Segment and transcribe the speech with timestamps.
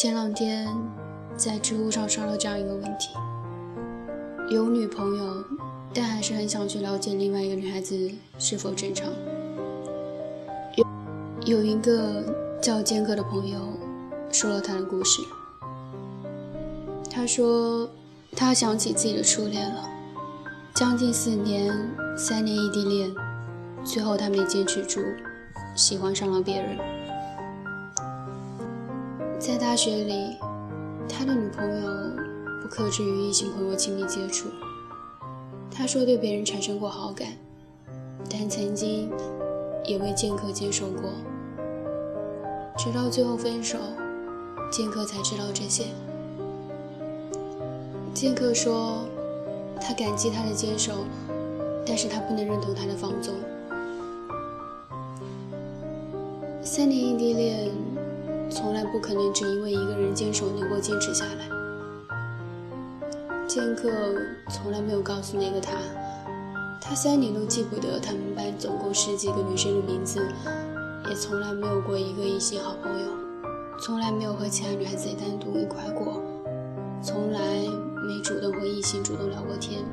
[0.00, 0.66] 前两天
[1.36, 3.10] 在知乎上刷到这样一个问题：
[4.48, 5.44] 有女朋友，
[5.92, 9.06] 但还是很想去了解另外一个女孩子是否正常。
[10.76, 10.86] 有
[11.44, 12.24] 有一个
[12.62, 13.60] 叫剑哥的朋友
[14.32, 15.20] 说了他的故事。
[17.10, 17.86] 他说，
[18.34, 19.86] 他想起自己的初恋了，
[20.74, 21.76] 将近四年，
[22.16, 23.14] 三年异地恋，
[23.84, 25.02] 最后他没坚持住，
[25.76, 26.78] 喜欢上了别人。
[29.70, 30.36] 大学里，
[31.08, 31.88] 他的女朋友
[32.60, 34.48] 不克制与异性朋友亲密接触。
[35.70, 37.28] 他说对别人产生过好感，
[38.28, 39.08] 但曾经
[39.84, 41.12] 也为剑客坚守过，
[42.76, 43.78] 直到最后分手，
[44.72, 45.84] 剑客才知道这些。
[48.12, 49.04] 剑客说
[49.80, 50.94] ：“他感激他的坚守，
[51.86, 53.36] 但是他不能认同他的放纵。
[56.60, 57.70] 三年异地恋，
[58.50, 61.48] 从来不可能只因为一个人坚守能够坚持下来。
[63.46, 63.88] 剑客
[64.50, 65.72] 从来没有告诉那个他，
[66.80, 70.20] 他三年都记不得他们班总共十几个女生的名字，
[71.08, 73.08] 也从来没有过一个异性好朋友，
[73.80, 76.20] 从来没有和其他女孩子单独一块过，
[77.02, 77.40] 从来。”
[78.02, 79.84] 没主动和异性主动聊过天。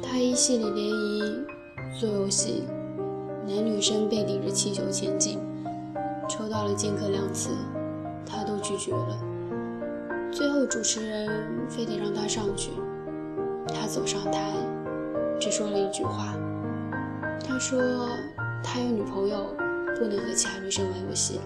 [0.00, 1.22] 他一系列联谊、
[1.98, 2.62] 做游戏，
[3.48, 5.40] 男女生背顶着气球前进，
[6.30, 7.50] 抽到了剑客两次，
[8.24, 9.18] 他都拒绝了。
[10.30, 11.28] 最后主持人
[11.68, 12.70] 非得让他上去，
[13.66, 14.52] 他走上台，
[15.40, 16.32] 只说了一句话。
[17.44, 18.08] 他说
[18.62, 19.48] 他有女朋友，
[19.98, 21.40] 不能和其他女生玩游戏。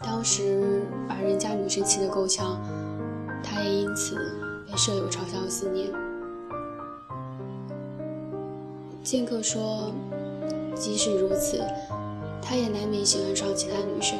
[0.00, 2.56] 当时把人家女生气得够呛。
[3.40, 4.16] 他也因此
[4.66, 5.88] 被舍友嘲笑四年。
[9.02, 9.92] 剑客说，
[10.74, 11.62] 即使如此，
[12.40, 14.18] 他也难免喜欢上其他女生。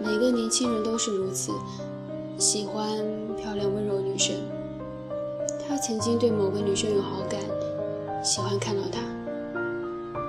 [0.00, 1.52] 每个年轻人都是如此，
[2.38, 2.86] 喜欢
[3.36, 4.36] 漂亮温柔女生。
[5.66, 7.40] 他曾经对某个女生有好感，
[8.24, 9.00] 喜欢看到她，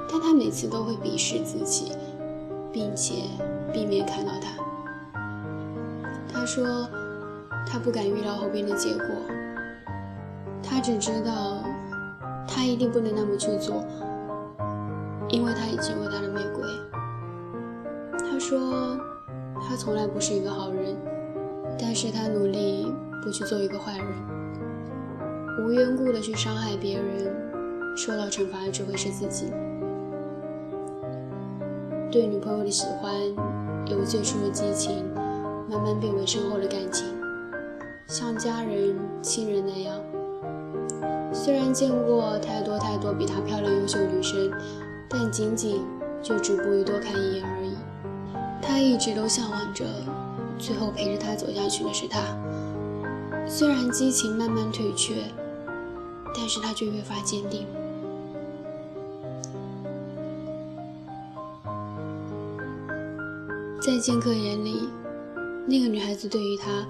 [0.09, 1.91] 但他每次都会鄙视自己，
[2.71, 3.23] 并且
[3.73, 5.21] 避免看到她。
[6.31, 6.87] 他说。
[7.65, 9.05] 他不敢预料后边的结果，
[10.61, 11.63] 他只知道
[12.47, 13.83] 他一定不能那么去做，
[15.33, 16.63] 因为他已经为他的玫瑰。
[18.19, 18.95] 他说
[19.67, 20.95] 他从来不是一个好人，
[21.79, 27.33] 但是他努力不去做一个坏人，无缘故的去伤害别人，
[27.97, 29.51] 受到惩罚的只会是自己。
[32.11, 33.11] 对女朋友的喜欢，
[33.87, 35.03] 由最初的激情，
[35.67, 37.07] 慢慢变为深厚的感情。
[38.05, 39.99] 像家人、亲人那样。
[41.33, 44.51] 虽然见过太多太多比她漂亮、优秀女生，
[45.13, 45.79] 但仅仅
[46.23, 47.77] 就止步于多看一眼而已。
[48.59, 49.85] 他一直都向往着，
[50.57, 52.19] 最后陪着他走下去的是他。
[53.47, 55.13] 虽然激情慢慢退却，
[56.35, 57.67] 但是他却越发坚定。
[63.79, 64.89] 在剑客眼里，
[65.67, 66.87] 那个女孩子对于他。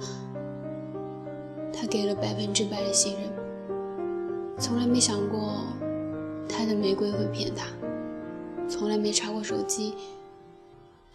[1.75, 3.23] 他给了百分之百的信任，
[4.57, 5.65] 从来没想过
[6.47, 7.65] 他的玫瑰会骗他，
[8.73, 9.93] 从来没查过手机，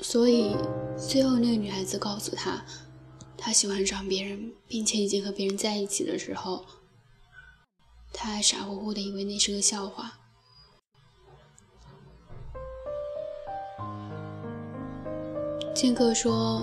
[0.01, 0.55] 所以
[0.97, 2.65] 最后那个女孩子告诉他，
[3.37, 6.65] 他喜欢上别人，并且已经和别人在一起的时候，
[8.13, 10.21] 他还傻乎乎的以为那是个笑话。
[15.75, 16.63] 剑客说，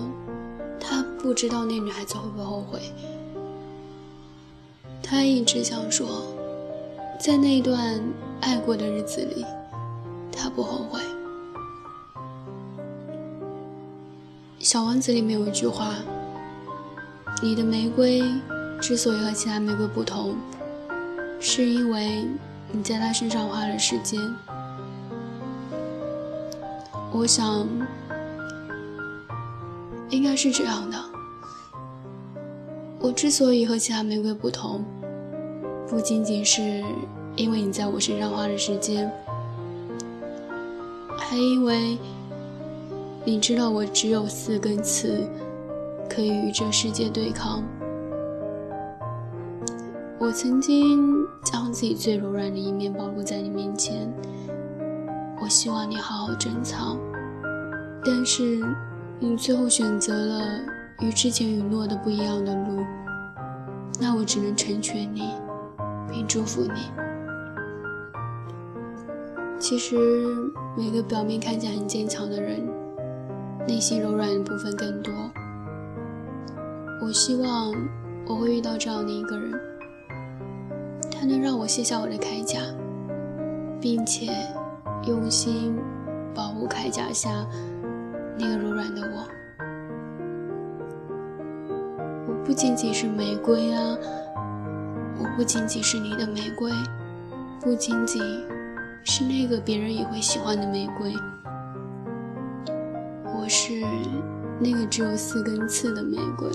[0.80, 2.80] 他不知道那女孩子会不会后悔。
[5.02, 6.24] 他一直想说，
[7.20, 8.02] 在那段
[8.40, 9.44] 爱过的日子里，
[10.56, 10.98] 不后悔。
[14.58, 15.94] 小王子里面有一句话
[17.42, 18.22] ：“你的玫瑰
[18.80, 20.34] 之所以和其他玫瑰不同，
[21.38, 22.26] 是因为
[22.72, 24.18] 你在它身上花了时间。”
[27.12, 27.68] 我想，
[30.08, 30.98] 应该是这样的。
[32.98, 34.82] 我之所以和其他玫瑰不同。
[35.88, 36.82] 不仅仅是
[37.36, 39.08] 因为你在我身上花了时间，
[41.28, 41.98] 还因为
[43.24, 45.28] 你知道我只有四根刺，
[46.08, 47.64] 可以与这世界对抗。
[50.20, 51.12] 我曾经
[51.44, 54.08] 将自己最柔软的一面暴露在你面前，
[55.42, 56.96] 我希望你好好珍藏，
[58.04, 58.62] 但是
[59.18, 60.60] 你最后选择了
[61.00, 62.84] 与之前允诺的不一样的路，
[64.00, 65.32] 那我只能成全你。
[66.08, 67.05] 并祝福你。
[69.68, 69.96] 其实，
[70.76, 72.64] 每个表面看起来很坚强的人，
[73.66, 75.12] 内心柔软的部分更多。
[77.02, 77.72] 我希望
[78.28, 79.50] 我会遇到这样的一个人，
[81.10, 82.60] 他能让我卸下我的铠甲，
[83.80, 84.28] 并且
[85.04, 85.76] 用心
[86.32, 87.44] 保护铠甲下
[88.38, 89.26] 那个柔软的我。
[92.28, 93.98] 我不仅仅是玫瑰啊，
[95.18, 96.70] 我不仅仅是你的玫瑰，
[97.60, 98.22] 不仅仅
[99.08, 101.14] 是那个别人也会喜欢的玫瑰。
[103.38, 103.72] 我是
[104.58, 106.50] 那个只有四根刺的玫瑰。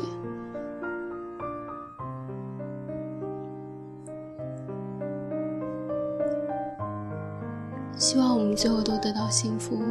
[7.95, 9.81] 希望我们最后都得到幸福。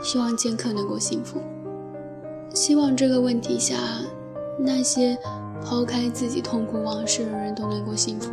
[0.00, 1.42] 希望剑客能够幸福。
[2.54, 3.76] 希望这个问题下，
[4.56, 5.18] 那些
[5.60, 8.30] 抛开自己痛苦往事的人都能够幸福。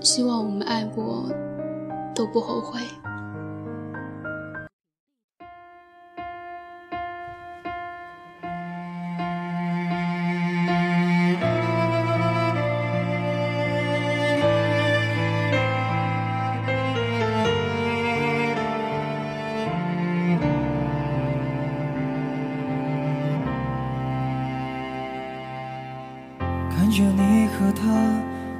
[0.00, 1.28] 希望我们爱过
[2.14, 2.80] 都不后悔。
[26.70, 28.37] 看着你和他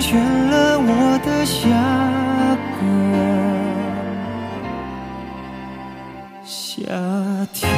[0.00, 0.18] 成全
[0.50, 1.68] 了我的下
[2.72, 2.80] 个
[6.42, 6.82] 夏
[7.52, 7.68] 天。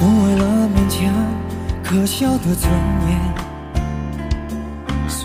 [0.00, 0.98] 不为了勉强
[1.84, 2.72] 可笑的尊
[3.08, 3.47] 严。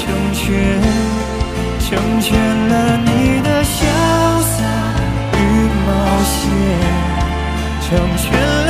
[0.00, 0.48] 成全，
[1.78, 1.88] 成
[2.22, 2.28] 全
[2.70, 2.72] 了
[3.04, 3.08] 你
[3.42, 3.76] 的潇
[4.42, 4.58] 洒
[5.36, 5.38] 与
[5.86, 5.88] 冒
[6.24, 6.32] 险，
[7.82, 8.24] 成全
[8.66, 8.69] 了